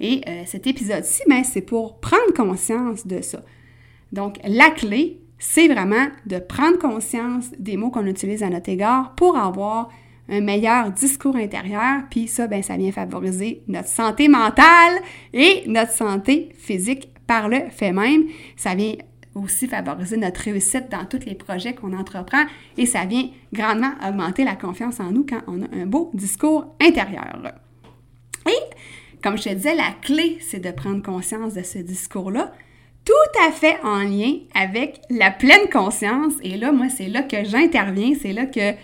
Et 0.00 0.20
euh, 0.28 0.42
cet 0.46 0.66
épisode-ci, 0.66 1.22
ben, 1.28 1.42
c'est 1.44 1.62
pour 1.62 2.00
prendre 2.00 2.32
conscience 2.34 3.06
de 3.06 3.20
ça. 3.22 3.42
Donc, 4.12 4.38
la 4.44 4.70
clé, 4.70 5.21
c'est 5.44 5.66
vraiment 5.66 6.06
de 6.24 6.38
prendre 6.38 6.78
conscience 6.78 7.50
des 7.58 7.76
mots 7.76 7.90
qu'on 7.90 8.06
utilise 8.06 8.44
à 8.44 8.48
notre 8.48 8.68
égard 8.68 9.12
pour 9.16 9.36
avoir 9.36 9.88
un 10.28 10.40
meilleur 10.40 10.92
discours 10.92 11.34
intérieur, 11.34 12.02
puis 12.08 12.28
ça, 12.28 12.46
ben, 12.46 12.62
ça 12.62 12.76
vient 12.76 12.92
favoriser 12.92 13.64
notre 13.66 13.88
santé 13.88 14.28
mentale 14.28 15.00
et 15.32 15.64
notre 15.66 15.90
santé 15.90 16.50
physique 16.56 17.08
par 17.26 17.48
le 17.48 17.58
fait 17.70 17.90
même. 17.90 18.26
Ça 18.54 18.76
vient 18.76 18.94
aussi 19.34 19.66
favoriser 19.66 20.16
notre 20.16 20.42
réussite 20.42 20.88
dans 20.92 21.06
tous 21.06 21.26
les 21.26 21.34
projets 21.34 21.74
qu'on 21.74 21.92
entreprend 21.92 22.44
et 22.78 22.86
ça 22.86 23.04
vient 23.04 23.28
grandement 23.52 23.94
augmenter 24.08 24.44
la 24.44 24.54
confiance 24.54 25.00
en 25.00 25.10
nous 25.10 25.26
quand 25.28 25.42
on 25.48 25.60
a 25.62 25.66
un 25.72 25.86
beau 25.86 26.12
discours 26.14 26.72
intérieur. 26.80 27.42
Et 28.46 29.20
comme 29.24 29.36
je 29.36 29.42
te 29.42 29.54
disais, 29.54 29.74
la 29.74 29.90
clé, 30.02 30.38
c'est 30.40 30.60
de 30.60 30.70
prendre 30.70 31.02
conscience 31.02 31.54
de 31.54 31.62
ce 31.62 31.78
discours-là, 31.78 32.52
tout 33.04 33.40
à 33.46 33.50
fait 33.50 33.78
en 33.82 33.98
lien 33.98 34.34
avec 34.54 35.00
la 35.10 35.30
pleine 35.30 35.68
conscience. 35.70 36.34
Et 36.42 36.56
là, 36.56 36.72
moi, 36.72 36.88
c'est 36.88 37.08
là 37.08 37.22
que 37.22 37.44
j'interviens, 37.44 38.12
c'est 38.20 38.32
là 38.32 38.46
que 38.46 38.74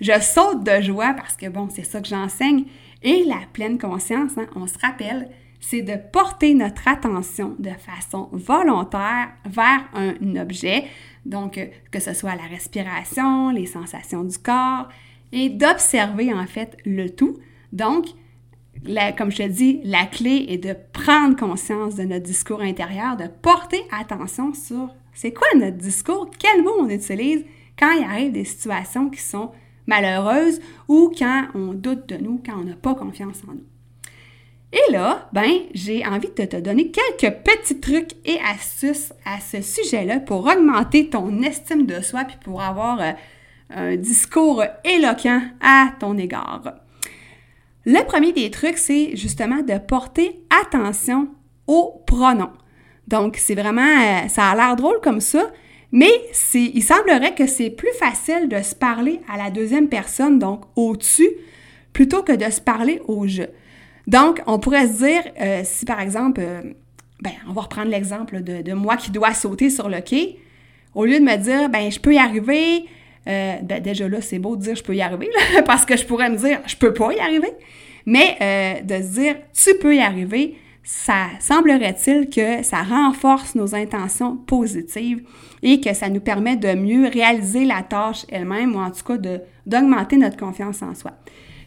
je 0.00 0.20
saute 0.20 0.64
de 0.64 0.80
joie 0.80 1.14
parce 1.14 1.36
que, 1.36 1.48
bon, 1.48 1.68
c'est 1.70 1.84
ça 1.84 2.00
que 2.00 2.08
j'enseigne. 2.08 2.64
Et 3.02 3.24
la 3.24 3.40
pleine 3.52 3.78
conscience, 3.78 4.32
hein, 4.36 4.46
on 4.56 4.66
se 4.66 4.78
rappelle, 4.78 5.28
c'est 5.60 5.82
de 5.82 5.94
porter 6.12 6.54
notre 6.54 6.86
attention 6.88 7.54
de 7.58 7.70
façon 7.70 8.28
volontaire 8.32 9.28
vers 9.44 9.84
un 9.94 10.36
objet, 10.36 10.84
donc 11.26 11.60
que 11.90 12.00
ce 12.00 12.14
soit 12.14 12.36
la 12.36 12.42
respiration, 12.42 13.50
les 13.50 13.66
sensations 13.66 14.24
du 14.24 14.38
corps, 14.38 14.88
et 15.32 15.48
d'observer 15.48 16.32
en 16.32 16.46
fait 16.46 16.76
le 16.84 17.10
tout. 17.10 17.38
Donc, 17.72 18.06
comme 19.16 19.30
je 19.30 19.38
te 19.38 19.48
dis, 19.48 19.80
la 19.84 20.06
clé 20.06 20.46
est 20.48 20.58
de 20.58 20.74
prendre 20.92 21.36
conscience 21.36 21.94
de 21.94 22.04
notre 22.04 22.24
discours 22.24 22.60
intérieur, 22.60 23.16
de 23.16 23.26
porter 23.26 23.82
attention 23.90 24.54
sur 24.54 24.90
c'est 25.12 25.32
quoi 25.32 25.48
notre 25.56 25.76
discours, 25.76 26.30
quels 26.38 26.62
mots 26.62 26.76
on 26.78 26.88
utilise 26.88 27.44
quand 27.78 27.90
il 27.92 28.04
arrive 28.04 28.32
des 28.32 28.44
situations 28.44 29.10
qui 29.10 29.20
sont 29.20 29.50
malheureuses 29.86 30.60
ou 30.86 31.12
quand 31.18 31.48
on 31.54 31.72
doute 31.72 32.08
de 32.08 32.16
nous, 32.16 32.40
quand 32.44 32.60
on 32.60 32.64
n'a 32.64 32.74
pas 32.74 32.94
confiance 32.94 33.42
en 33.48 33.52
nous. 33.52 33.64
Et 34.72 34.92
là, 34.92 35.28
ben, 35.32 35.50
j'ai 35.72 36.06
envie 36.06 36.28
de 36.28 36.44
te 36.44 36.56
donner 36.56 36.90
quelques 36.90 37.34
petits 37.38 37.80
trucs 37.80 38.12
et 38.26 38.38
astuces 38.40 39.12
à 39.24 39.40
ce 39.40 39.62
sujet-là 39.62 40.20
pour 40.20 40.46
augmenter 40.46 41.08
ton 41.08 41.40
estime 41.42 41.86
de 41.86 42.02
soi 42.02 42.24
puis 42.24 42.36
pour 42.44 42.60
avoir 42.60 43.00
euh, 43.00 43.12
un 43.70 43.96
discours 43.96 44.62
éloquent 44.84 45.40
à 45.62 45.92
ton 45.98 46.18
égard. 46.18 46.74
Le 47.90 48.04
premier 48.04 48.34
des 48.34 48.50
trucs, 48.50 48.76
c'est 48.76 49.16
justement 49.16 49.62
de 49.62 49.78
porter 49.78 50.42
attention 50.62 51.28
aux 51.66 52.02
pronoms. 52.06 52.52
Donc, 53.06 53.38
c'est 53.38 53.54
vraiment, 53.54 53.80
euh, 53.80 54.28
ça 54.28 54.50
a 54.50 54.54
l'air 54.54 54.76
drôle 54.76 55.00
comme 55.02 55.22
ça, 55.22 55.50
mais 55.90 56.10
il 56.52 56.82
semblerait 56.82 57.34
que 57.34 57.46
c'est 57.46 57.70
plus 57.70 57.94
facile 57.98 58.46
de 58.50 58.60
se 58.60 58.74
parler 58.74 59.22
à 59.26 59.38
la 59.38 59.50
deuxième 59.50 59.88
personne, 59.88 60.38
donc 60.38 60.64
au-dessus, 60.76 61.30
plutôt 61.94 62.22
que 62.22 62.32
de 62.32 62.50
se 62.50 62.60
parler 62.60 63.00
au 63.08 63.26
je. 63.26 63.44
Donc, 64.06 64.42
on 64.46 64.58
pourrait 64.58 64.86
se 64.86 64.98
dire, 65.04 65.22
euh, 65.40 65.62
si 65.64 65.86
par 65.86 66.00
exemple, 66.00 66.42
euh, 66.44 66.60
ben, 67.22 67.32
on 67.48 67.54
va 67.54 67.62
reprendre 67.62 67.88
l'exemple 67.88 68.42
de, 68.42 68.72
moi 68.74 68.98
qui 68.98 69.10
dois 69.10 69.32
sauter 69.32 69.70
sur 69.70 69.88
le 69.88 70.02
quai, 70.02 70.38
au 70.94 71.06
lieu 71.06 71.18
de 71.18 71.24
me 71.24 71.36
dire, 71.38 71.70
ben, 71.70 71.90
je 71.90 71.98
peux 71.98 72.12
y 72.12 72.18
arriver, 72.18 72.84
euh, 73.26 73.56
ben, 73.62 73.82
déjà 73.82 74.08
là, 74.08 74.20
c'est 74.20 74.38
beau 74.38 74.56
de 74.56 74.62
dire 74.62 74.76
je 74.76 74.82
peux 74.82 74.94
y 74.94 75.02
arriver, 75.02 75.30
parce 75.66 75.84
que 75.84 75.96
je 75.96 76.04
pourrais 76.04 76.30
me 76.30 76.36
dire, 76.36 76.60
je 76.66 76.76
peux 76.76 76.94
pas 76.94 77.12
y 77.12 77.18
arriver, 77.18 77.52
mais 78.06 78.82
de 78.84 78.94
se 79.02 79.20
dire, 79.20 79.36
tu 79.52 79.74
peux 79.78 79.96
y 79.96 80.00
arriver, 80.00 80.56
ça 80.82 81.26
semblerait-il 81.38 82.30
que 82.30 82.62
ça 82.62 82.82
renforce 82.82 83.54
nos 83.54 83.74
intentions 83.74 84.36
positives 84.36 85.22
et 85.62 85.82
que 85.82 85.92
ça 85.92 86.08
nous 86.08 86.20
permet 86.20 86.56
de 86.56 86.74
mieux 86.74 87.08
réaliser 87.08 87.66
la 87.66 87.82
tâche 87.82 88.24
elle-même 88.30 88.74
ou 88.74 88.78
en 88.78 88.90
tout 88.90 89.04
cas 89.04 89.18
d'augmenter 89.66 90.16
notre 90.16 90.38
confiance 90.38 90.80
en 90.80 90.94
soi. 90.94 91.12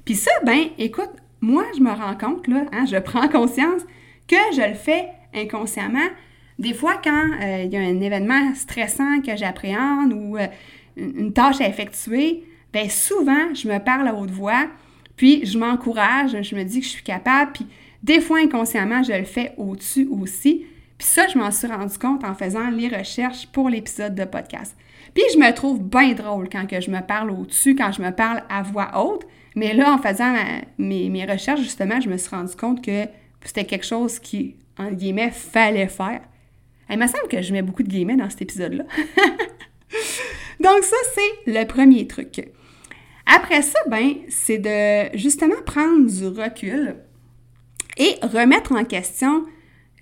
Puis 0.05 0.15
ça, 0.15 0.31
ben, 0.43 0.63
écoute, 0.79 1.12
moi, 1.39 1.65
je 1.75 1.81
me 1.81 1.91
rends 1.91 2.15
compte, 2.15 2.48
là, 2.48 2.65
hein, 2.72 2.86
je 2.89 2.98
prends 3.00 3.27
conscience 3.27 3.84
que 4.27 4.38
je 4.55 4.67
le 4.67 4.74
fais 4.74 5.10
inconsciemment. 5.36 6.10
Des 6.58 6.74
fois, 6.74 7.00
quand 7.03 7.29
euh, 7.41 7.63
il 7.65 7.72
y 7.72 7.77
a 7.77 7.81
un 7.81 8.01
événement 8.01 8.55
stressant 8.55 9.22
que 9.22 9.36
j'appréhende 9.36 10.13
ou 10.13 10.38
euh, 10.38 10.48
une 10.95 11.33
tâche 11.33 11.62
à 11.62 11.67
effectuer, 11.67 12.43
bien 12.74 12.89
souvent, 12.89 13.53
je 13.53 13.67
me 13.67 13.79
parle 13.79 14.07
à 14.07 14.15
haute 14.15 14.31
voix, 14.31 14.67
puis 15.15 15.45
je 15.45 15.57
m'encourage, 15.57 16.41
je 16.41 16.55
me 16.55 16.63
dis 16.63 16.79
que 16.79 16.86
je 16.86 16.91
suis 16.91 17.03
capable, 17.03 17.51
puis 17.53 17.67
des 18.03 18.19
fois, 18.21 18.39
inconsciemment, 18.39 19.03
je 19.03 19.13
le 19.13 19.25
fais 19.25 19.53
au-dessus 19.57 20.07
aussi. 20.10 20.65
Puis 20.98 21.07
ça, 21.07 21.27
je 21.27 21.38
m'en 21.38 21.51
suis 21.51 21.67
rendu 21.67 21.98
compte 21.98 22.24
en 22.24 22.33
faisant 22.33 22.69
les 22.69 22.88
recherches 22.88 23.48
pour 23.48 23.69
l'épisode 23.69 24.15
de 24.15 24.24
podcast. 24.24 24.75
Puis 25.13 25.24
je 25.33 25.38
me 25.38 25.53
trouve 25.53 25.81
bien 25.81 26.13
drôle 26.13 26.50
quand 26.50 26.65
que 26.67 26.79
je 26.79 26.89
me 26.89 27.01
parle 27.01 27.31
au-dessus, 27.31 27.75
quand 27.75 27.91
je 27.91 28.01
me 28.01 28.12
parle 28.12 28.43
à 28.50 28.62
voix 28.62 29.03
haute, 29.03 29.25
mais 29.55 29.74
là, 29.74 29.93
en 29.93 29.98
faisant 29.98 30.33
mes, 30.77 31.25
recherches, 31.25 31.62
justement, 31.62 32.00
je 32.00 32.10
me 32.10 32.17
suis 32.17 32.29
rendu 32.29 32.55
compte 32.55 32.83
que 32.83 33.05
c'était 33.43 33.65
quelque 33.65 33.86
chose 33.86 34.19
qui, 34.19 34.55
en 34.77 34.91
guillemets, 34.91 35.31
fallait 35.31 35.88
faire. 35.88 36.21
Il 36.89 36.98
me 36.98 37.07
semble 37.07 37.27
que 37.29 37.41
je 37.41 37.51
mets 37.51 37.62
beaucoup 37.62 37.83
de 37.83 37.89
guillemets 37.89 38.15
dans 38.15 38.29
cet 38.29 38.41
épisode-là. 38.41 38.86
Donc 40.62 40.84
ça, 40.84 40.96
c'est 41.15 41.51
le 41.51 41.65
premier 41.65 42.08
truc. 42.08 42.51
Après 43.25 43.62
ça, 43.62 43.80
ben, 43.88 44.13
c'est 44.30 44.58
de 44.58 45.18
justement 45.18 45.62
prendre 45.65 46.10
du 46.10 46.27
recul 46.27 46.96
et 47.98 48.15
remettre 48.22 48.74
en 48.74 48.84
question 48.84 49.46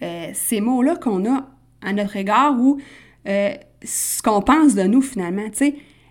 euh, 0.01 0.30
ces 0.34 0.62
mots-là 0.62 0.96
qu'on 0.96 1.32
a 1.32 1.50
à 1.82 1.94
notre 1.94 2.16
égard 2.16 2.60
ou 2.60 2.80
euh, 3.28 3.54
ce 3.84 4.22
qu'on 4.22 4.42
pense 4.42 4.75
de 4.75 4.84
nous 4.84 5.01
finalement. 5.01 5.48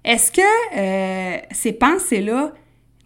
Est-ce 0.05 0.33
que 0.33 0.41
euh, 0.77 1.39
ces 1.51 1.73
pensées-là, 1.73 2.53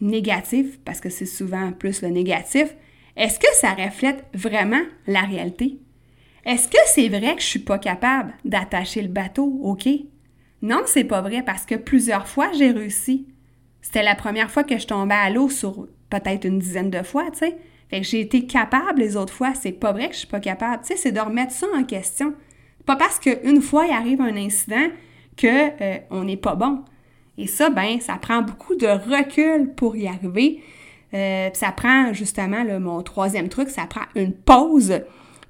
négatif, 0.01 0.81
parce 0.85 1.01
que 1.01 1.11
c'est 1.11 1.27
souvent 1.27 1.73
plus 1.73 2.03
le 2.03 2.09
négatif, 2.09 2.75
est-ce 3.17 3.39
que 3.39 3.47
ça 3.55 3.73
reflète 3.73 4.25
vraiment 4.35 4.83
la 5.07 5.21
réalité? 5.21 5.79
Est-ce 6.45 6.67
que 6.69 6.79
c'est 6.87 7.09
vrai 7.09 7.37
que 7.37 7.43
je 7.43 7.47
suis 7.47 7.61
pas 7.61 7.79
capable 7.79 8.35
d'attacher 8.45 9.03
le 9.03 9.09
bateau 9.09 9.61
OK? 9.63 9.89
Non, 10.63 10.83
c'est 10.87 11.05
pas 11.05 11.21
vrai 11.21 11.43
parce 11.45 11.67
que 11.67 11.75
plusieurs 11.75 12.29
fois 12.29 12.51
j'ai 12.53 12.71
réussi. 12.71 13.27
C'était 13.81 14.05
la 14.05 14.15
première 14.15 14.51
fois 14.51 14.63
que 14.63 14.79
je 14.79 14.87
tombais 14.87 15.15
à 15.15 15.29
l'eau 15.29 15.49
sur 15.49 15.89
peut-être 16.09 16.45
une 16.45 16.61
dizaine 16.61 16.91
de 16.91 17.03
fois, 17.03 17.31
tu 17.33 17.39
sais. 17.39 17.57
Fait 17.91 18.01
que 18.01 18.07
j'ai 18.07 18.21
été 18.21 18.47
capable 18.47 19.01
les 19.01 19.17
autres 19.17 19.33
fois, 19.33 19.53
c'est 19.55 19.73
pas 19.73 19.93
vrai 19.93 20.09
que 20.09 20.15
je 20.15 20.21
suis 20.21 20.29
pas 20.29 20.41
capable. 20.41 20.83
Tu 20.83 20.89
sais, 20.89 20.97
c'est 20.97 21.13
de 21.13 21.21
remettre 21.21 21.53
ça 21.53 21.67
en 21.75 21.85
question. 21.85 22.33
Pas 22.87 22.97
parce 22.97 23.19
qu'une 23.19 23.61
fois 23.61 23.87
il 23.87 23.93
arrive 23.93 24.21
un 24.21 24.37
incident 24.37 24.89
que 25.37 25.83
euh, 25.83 25.99
on 26.11 26.25
n'est 26.25 26.37
pas 26.37 26.55
bon. 26.55 26.85
Et 27.39 27.47
ça, 27.47 27.71
ben, 27.71 28.01
ça 28.01 28.15
prend 28.17 28.43
beaucoup 28.43 28.77
de 28.77 28.87
recul 28.87 29.75
pour 29.75 29.97
y 29.97 30.07
arriver. 30.07 30.63
Euh, 31.15 31.51
ça 31.53 31.73
prend 31.73 32.13
justement, 32.13 32.65
mon 32.79 33.03
troisième 33.03 33.49
truc, 33.49 33.69
ça 33.69 33.87
prend 33.87 34.05
une 34.15 34.33
pause. 34.33 35.01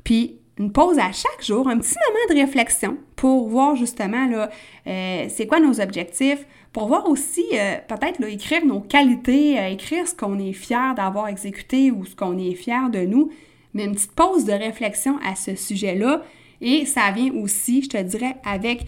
Puis 0.04 0.40
une 0.58 0.72
pause 0.72 0.98
à 0.98 1.12
chaque 1.12 1.42
jour, 1.42 1.68
un 1.68 1.78
petit 1.78 1.94
moment 2.08 2.34
de 2.34 2.46
réflexion 2.46 2.96
pour 3.16 3.48
voir 3.48 3.76
justement 3.76 4.26
là, 4.26 4.50
euh, 4.86 5.26
c'est 5.28 5.46
quoi 5.46 5.60
nos 5.60 5.80
objectifs, 5.80 6.46
pour 6.72 6.88
voir 6.88 7.08
aussi 7.08 7.44
euh, 7.54 7.76
peut-être 7.88 8.22
écrire 8.24 8.64
nos 8.64 8.80
qualités, 8.80 9.56
écrire 9.72 10.06
ce 10.06 10.14
qu'on 10.14 10.38
est 10.38 10.52
fier 10.52 10.94
d'avoir 10.94 11.28
exécuté 11.28 11.90
ou 11.90 12.04
ce 12.04 12.14
qu'on 12.14 12.38
est 12.38 12.54
fier 12.54 12.90
de 12.90 13.00
nous, 13.00 13.30
mais 13.74 13.84
une 13.84 13.92
petite 13.92 14.12
pause 14.12 14.44
de 14.44 14.52
réflexion 14.52 15.18
à 15.24 15.34
ce 15.34 15.54
sujet-là. 15.54 16.22
Et 16.60 16.86
ça 16.86 17.10
vient 17.10 17.32
aussi, 17.34 17.82
je 17.82 17.88
te 17.88 18.02
dirais, 18.02 18.36
avec 18.44 18.84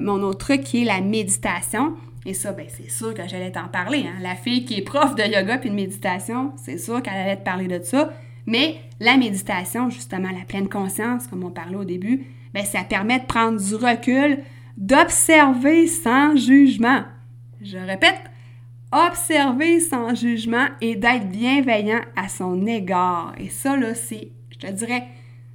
mon 0.00 0.22
autre 0.22 0.38
truc 0.46 0.62
qui 0.62 0.82
est 0.82 0.84
la 0.84 1.00
méditation. 1.00 1.94
Et 2.24 2.34
ça, 2.34 2.52
ben, 2.52 2.66
c'est 2.68 2.90
sûr 2.90 3.14
que 3.14 3.26
j'allais 3.26 3.50
t'en 3.50 3.68
parler. 3.68 4.04
Hein. 4.06 4.20
La 4.20 4.36
fille 4.36 4.64
qui 4.64 4.78
est 4.78 4.82
prof 4.82 5.14
de 5.14 5.22
yoga 5.22 5.58
puis 5.58 5.70
de 5.70 5.74
méditation, 5.74 6.52
c'est 6.56 6.78
sûr 6.78 7.02
qu'elle 7.02 7.14
allait 7.14 7.36
te 7.36 7.44
parler 7.44 7.66
de 7.66 7.82
ça. 7.82 8.12
Mais 8.46 8.76
la 9.00 9.16
méditation, 9.16 9.90
justement, 9.90 10.30
la 10.30 10.44
pleine 10.44 10.68
conscience, 10.68 11.26
comme 11.26 11.44
on 11.44 11.50
parlait 11.50 11.76
au 11.76 11.84
début, 11.84 12.26
ben, 12.54 12.64
ça 12.64 12.84
permet 12.84 13.20
de 13.20 13.26
prendre 13.26 13.60
du 13.60 13.74
recul, 13.74 14.38
d'observer 14.76 15.86
sans 15.86 16.36
jugement. 16.36 17.02
Je 17.60 17.78
répète, 17.78 18.20
observer 18.92 19.80
sans 19.80 20.14
jugement 20.14 20.66
et 20.80 20.96
d'être 20.96 21.28
bienveillant 21.28 22.00
à 22.16 22.28
son 22.28 22.66
égard. 22.66 23.34
Et 23.38 23.48
ça, 23.48 23.76
là, 23.76 23.94
c'est, 23.94 24.32
je 24.50 24.58
te 24.58 24.70
dirais, 24.70 25.04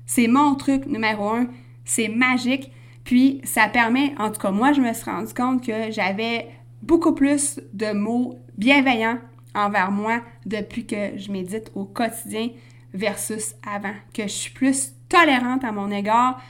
c'est 0.05 0.27
mon 0.27 0.55
truc 0.55 0.85
numéro 0.87 1.29
un. 1.29 1.47
C'est 1.85 2.09
magique. 2.09 2.71
Puis 3.03 3.39
ça 3.43 3.67
permet, 3.67 4.13
en 4.17 4.31
tout 4.31 4.41
cas 4.41 4.51
moi, 4.51 4.73
je 4.73 4.81
me 4.81 4.91
suis 4.93 5.09
rendu 5.09 5.33
compte 5.33 5.65
que 5.65 5.91
j'avais 5.91 6.47
beaucoup 6.81 7.13
plus 7.13 7.61
de 7.73 7.93
mots 7.93 8.37
bienveillants 8.57 9.19
envers 9.55 9.91
moi 9.91 10.21
depuis 10.45 10.85
que 10.85 11.17
je 11.17 11.31
médite 11.31 11.71
au 11.75 11.85
quotidien 11.85 12.49
versus 12.93 13.55
avant, 13.65 13.95
que 14.13 14.23
je 14.23 14.27
suis 14.27 14.51
plus 14.51 14.93
tolérante 15.09 15.63
à 15.63 15.71
mon 15.71 15.91
égard, 15.91 16.41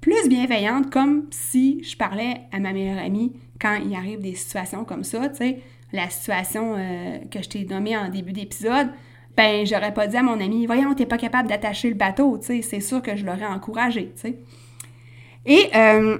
plus 0.00 0.28
bienveillante, 0.28 0.90
comme 0.90 1.26
si 1.30 1.82
je 1.84 1.96
parlais 1.96 2.40
à 2.52 2.58
ma 2.58 2.72
meilleure 2.72 3.04
amie 3.04 3.32
quand 3.60 3.74
il 3.84 3.94
arrive 3.94 4.20
des 4.20 4.34
situations 4.34 4.84
comme 4.84 5.04
ça, 5.04 5.28
tu 5.28 5.36
sais, 5.36 5.60
la 5.92 6.08
situation 6.08 6.74
euh, 6.76 7.18
que 7.30 7.42
je 7.42 7.48
t'ai 7.48 7.64
nommée 7.64 7.96
en 7.96 8.08
début 8.08 8.32
d'épisode, 8.32 8.88
ben 9.36 9.66
j'aurais 9.66 9.92
pas 9.92 10.06
dit 10.06 10.16
à 10.16 10.22
mon 10.22 10.40
ami, 10.40 10.66
voyons, 10.66 10.94
t'es 10.94 11.06
pas 11.06 11.18
capable 11.18 11.48
d'attacher 11.48 11.88
le 11.88 11.94
bateau, 11.94 12.38
tu 12.38 12.46
sais, 12.46 12.62
c'est 12.62 12.80
sûr 12.80 13.02
que 13.02 13.16
je 13.16 13.24
l'aurais 13.24 13.46
encouragé, 13.46 14.12
tu 14.14 14.20
sais. 14.20 14.38
Et 15.46 15.70
euh, 15.74 16.18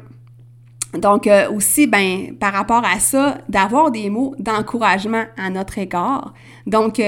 donc 0.94 1.26
euh, 1.26 1.50
aussi, 1.50 1.86
ben 1.86 2.36
par 2.38 2.52
rapport 2.52 2.84
à 2.84 2.98
ça, 2.98 3.38
d'avoir 3.48 3.90
des 3.90 4.10
mots 4.10 4.34
d'encouragement 4.38 5.24
à 5.36 5.50
notre 5.50 5.78
égard, 5.78 6.34
donc 6.66 7.00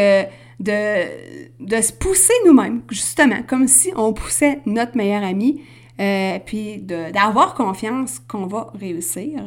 de, 0.63 1.81
se 1.81 1.93
pousser 1.93 2.33
nous-mêmes, 2.47 2.83
justement, 2.91 3.43
comme 3.47 3.69
si 3.69 3.93
on 3.97 4.13
poussait 4.13 4.61
notre 4.67 4.97
meilleur 4.97 5.23
ami, 5.23 5.63
puis 6.47 6.79
d'avoir 6.79 7.55
confiance 7.55 8.21
qu'on 8.29 8.47
va 8.47 8.73
réussir. 8.75 9.41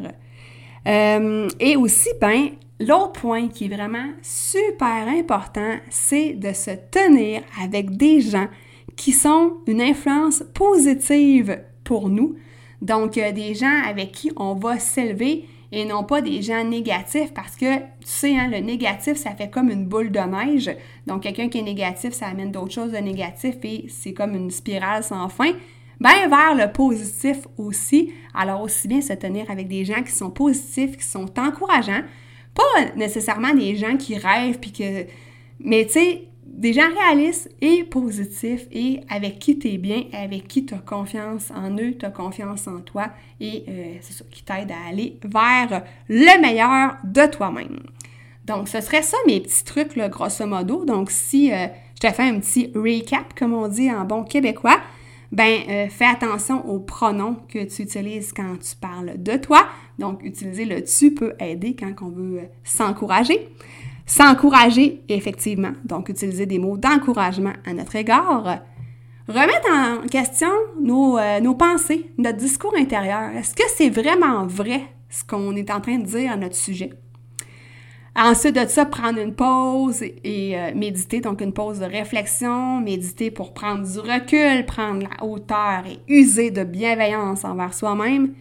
et 0.85 1.75
aussi, 1.75 2.09
ben, 2.21 2.49
L'autre 2.79 3.13
point 3.13 3.47
qui 3.47 3.65
est 3.65 3.73
vraiment 3.73 4.09
super 4.21 5.07
important, 5.07 5.75
c'est 5.89 6.33
de 6.33 6.51
se 6.51 6.71
tenir 6.91 7.41
avec 7.61 7.95
des 7.95 8.19
gens 8.19 8.47
qui 8.97 9.13
sont 9.13 9.53
une 9.65 9.81
influence 9.81 10.43
positive 10.53 11.61
pour 11.85 12.09
nous. 12.09 12.35
Donc, 12.81 13.17
euh, 13.17 13.31
des 13.31 13.53
gens 13.53 13.81
avec 13.87 14.11
qui 14.11 14.31
on 14.35 14.55
va 14.55 14.77
s'élever 14.77 15.45
et 15.71 15.85
non 15.85 16.03
pas 16.03 16.21
des 16.21 16.41
gens 16.41 16.63
négatifs 16.63 17.33
parce 17.33 17.55
que, 17.55 17.77
tu 17.77 17.83
sais, 18.05 18.37
hein, 18.37 18.47
le 18.47 18.59
négatif, 18.59 19.17
ça 19.17 19.31
fait 19.31 19.49
comme 19.49 19.69
une 19.69 19.85
boule 19.85 20.11
de 20.11 20.19
neige. 20.19 20.75
Donc, 21.07 21.23
quelqu'un 21.23 21.49
qui 21.49 21.59
est 21.59 21.63
négatif, 21.63 22.13
ça 22.13 22.27
amène 22.27 22.51
d'autres 22.51 22.73
choses 22.73 22.91
de 22.91 22.97
négatif 22.97 23.55
et 23.63 23.85
c'est 23.89 24.13
comme 24.13 24.35
une 24.35 24.51
spirale 24.51 25.03
sans 25.03 25.29
fin. 25.29 25.51
Ben, 25.99 26.29
vers 26.29 26.55
le 26.55 26.71
positif 26.71 27.47
aussi. 27.57 28.11
Alors, 28.33 28.61
aussi 28.61 28.87
bien 28.87 29.01
se 29.01 29.13
tenir 29.13 29.49
avec 29.49 29.67
des 29.67 29.85
gens 29.85 30.03
qui 30.03 30.11
sont 30.11 30.29
positifs, 30.29 30.97
qui 30.97 31.05
sont 31.05 31.39
encourageants, 31.39 32.01
pas 32.53 32.85
nécessairement 32.95 33.53
des 33.53 33.75
gens 33.75 33.97
qui 33.97 34.17
rêvent, 34.17 34.59
puis 34.59 34.71
que. 34.71 35.05
Mais 35.59 35.85
tu 35.85 35.93
sais, 35.93 36.27
des 36.55 36.71
gens 36.71 36.89
réalistes 36.89 37.49
et 37.61 37.83
positifs 37.83 38.65
et 38.71 39.01
avec 39.09 39.39
qui 39.39 39.59
tu 39.59 39.67
es 39.67 39.77
bien, 39.77 40.03
avec 40.13 40.47
qui 40.47 40.65
tu 40.65 40.73
as 40.73 40.77
confiance 40.79 41.51
en 41.51 41.71
eux, 41.77 41.95
tu 41.99 42.05
as 42.05 42.11
confiance 42.11 42.67
en 42.67 42.79
toi 42.79 43.09
et 43.41 43.65
euh, 43.67 43.95
c'est 44.01 44.13
ça 44.13 44.25
qui 44.31 44.43
t'aide 44.43 44.71
à 44.71 44.89
aller 44.89 45.19
vers 45.23 45.83
le 46.07 46.41
meilleur 46.41 46.95
de 47.03 47.25
toi-même. 47.29 47.81
Donc, 48.45 48.69
ce 48.69 48.79
serait 48.79 49.01
ça 49.01 49.17
mes 49.27 49.41
petits 49.41 49.63
trucs, 49.63 49.97
grosso 49.97 50.45
modo. 50.45 50.85
Donc, 50.85 51.11
si 51.11 51.51
euh, 51.51 51.67
je 51.95 52.07
te 52.07 52.13
fais 52.13 52.23
un 52.23 52.39
petit 52.39 52.71
recap, 52.73 53.37
comme 53.37 53.53
on 53.53 53.67
dit 53.67 53.91
en 53.91 54.05
bon 54.05 54.23
québécois, 54.23 54.79
ben 55.31 55.61
euh, 55.67 55.87
fais 55.89 56.05
attention 56.05 56.65
aux 56.69 56.79
pronoms 56.79 57.37
que 57.49 57.65
tu 57.65 57.81
utilises 57.81 58.31
quand 58.31 58.57
tu 58.61 58.75
parles 58.75 59.21
de 59.21 59.35
toi. 59.35 59.67
Donc, 59.99 60.23
utiliser 60.23 60.63
le 60.63 60.83
tu 60.83 61.13
peut 61.13 61.33
aider 61.39 61.75
quand 61.75 61.93
on 62.01 62.09
veut 62.09 62.41
s'encourager. 62.63 63.49
S'encourager, 64.05 65.03
effectivement. 65.09 65.73
Donc, 65.83 66.09
utiliser 66.09 66.45
des 66.45 66.59
mots 66.59 66.77
d'encouragement 66.77 67.53
à 67.65 67.73
notre 67.73 67.95
égard. 67.95 68.59
Remettre 69.27 69.67
en 69.71 70.07
question 70.07 70.51
nos, 70.79 71.17
euh, 71.17 71.39
nos 71.39 71.55
pensées, 71.55 72.11
notre 72.17 72.37
discours 72.37 72.75
intérieur. 72.77 73.31
Est-ce 73.35 73.55
que 73.55 73.63
c'est 73.75 73.89
vraiment 73.89 74.45
vrai 74.45 74.81
ce 75.09 75.23
qu'on 75.23 75.55
est 75.55 75.71
en 75.71 75.81
train 75.81 75.97
de 75.97 76.05
dire 76.05 76.31
à 76.31 76.37
notre 76.37 76.55
sujet? 76.55 76.91
Ensuite 78.15 78.55
de 78.55 78.65
ça, 78.67 78.85
prendre 78.85 79.19
une 79.19 79.33
pause 79.33 80.01
et 80.01 80.57
euh, 80.57 80.73
méditer, 80.73 81.19
donc 81.19 81.41
une 81.41 81.51
pause 81.51 81.79
de 81.79 81.85
réflexion, 81.85 82.79
méditer 82.79 83.29
pour 83.31 83.53
prendre 83.53 83.85
du 83.85 83.99
recul, 83.99 84.65
prendre 84.65 85.01
la 85.01 85.25
hauteur 85.25 85.83
et 85.85 85.99
user 86.07 86.51
de 86.51 86.63
bienveillance 86.63 87.43
envers 87.43 87.73
soi-même. 87.73 88.33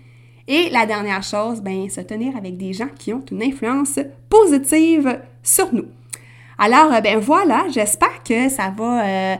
Et 0.46 0.68
la 0.70 0.84
dernière 0.84 1.22
chose, 1.22 1.60
ben, 1.60 1.88
se 1.88 2.00
tenir 2.02 2.36
avec 2.36 2.56
des 2.56 2.72
gens 2.72 2.88
qui 2.98 3.12
ont 3.12 3.22
une 3.30 3.42
influence 3.42 3.98
positive 4.28 5.20
sur 5.42 5.72
nous. 5.72 5.86
Alors, 6.58 6.92
euh, 6.92 7.00
ben 7.00 7.18
voilà, 7.18 7.64
j'espère 7.70 8.22
que 8.22 8.48
ça 8.48 8.72
va 8.76 9.04
euh, 9.04 9.36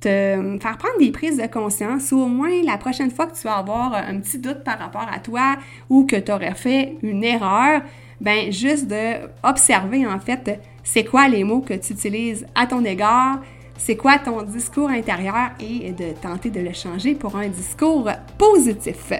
te 0.00 0.58
faire 0.60 0.78
prendre 0.78 0.98
des 0.98 1.10
prises 1.10 1.38
de 1.38 1.46
conscience 1.46 2.12
ou 2.12 2.18
au 2.18 2.26
moins 2.26 2.62
la 2.64 2.76
prochaine 2.76 3.10
fois 3.10 3.26
que 3.26 3.36
tu 3.36 3.42
vas 3.42 3.56
avoir 3.56 3.94
un 3.94 4.18
petit 4.20 4.38
doute 4.38 4.64
par 4.64 4.78
rapport 4.78 5.06
à 5.10 5.18
toi 5.18 5.56
ou 5.88 6.04
que 6.04 6.16
tu 6.16 6.30
aurais 6.30 6.54
fait 6.54 6.96
une 7.02 7.24
erreur, 7.24 7.82
ben 8.20 8.50
juste 8.52 8.88
de 8.88 9.28
observer 9.42 10.06
en 10.06 10.18
fait 10.18 10.60
c'est 10.82 11.04
quoi 11.04 11.28
les 11.28 11.44
mots 11.44 11.60
que 11.60 11.74
tu 11.74 11.92
utilises 11.92 12.46
à 12.54 12.66
ton 12.66 12.84
égard, 12.84 13.40
c'est 13.76 13.96
quoi 13.96 14.18
ton 14.18 14.42
discours 14.42 14.88
intérieur 14.88 15.50
et 15.60 15.92
de 15.92 16.12
tenter 16.20 16.50
de 16.50 16.60
le 16.60 16.72
changer 16.72 17.14
pour 17.14 17.36
un 17.36 17.48
discours 17.48 18.10
positif. 18.36 19.12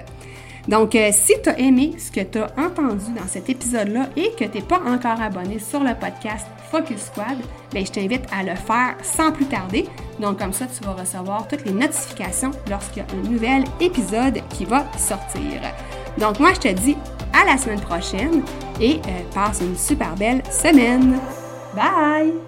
Donc, 0.69 0.95
euh, 0.95 1.09
si 1.13 1.33
tu 1.43 1.49
as 1.49 1.59
aimé 1.59 1.95
ce 1.99 2.13
que 2.13 2.21
tu 2.21 2.39
as 2.39 2.51
entendu 2.59 3.07
dans 3.17 3.27
cet 3.27 3.49
épisode-là 3.49 4.11
et 4.17 4.31
que 4.39 4.45
tu 4.45 4.59
n'es 4.59 4.63
pas 4.63 4.81
encore 4.87 5.21
abonné 5.21 5.59
sur 5.59 5.81
le 5.81 5.95
podcast 5.95 6.47
Focus 6.71 7.07
Squad, 7.07 7.39
ben, 7.73 7.85
je 7.85 7.91
t'invite 7.91 8.25
à 8.31 8.43
le 8.43 8.55
faire 8.55 8.95
sans 9.03 9.33
plus 9.33 9.47
tarder. 9.47 9.87
Donc, 10.21 10.39
comme 10.39 10.53
ça, 10.53 10.67
tu 10.67 10.85
vas 10.85 10.93
recevoir 10.93 11.49
toutes 11.49 11.65
les 11.65 11.73
notifications 11.73 12.51
lorsqu'il 12.69 13.03
y 13.03 13.07
a 13.07 13.19
un 13.19 13.31
nouvel 13.31 13.65
épisode 13.81 14.41
qui 14.51 14.67
va 14.67 14.85
sortir. 14.99 15.63
Donc, 16.19 16.39
moi, 16.39 16.53
je 16.53 16.61
te 16.61 16.69
dis 16.69 16.97
à 17.33 17.47
la 17.47 17.57
semaine 17.57 17.81
prochaine 17.81 18.43
et 18.81 18.97
euh, 18.97 19.35
passe 19.35 19.61
une 19.63 19.77
super 19.77 20.15
belle 20.17 20.43
semaine. 20.51 21.19
Bye! 21.75 22.48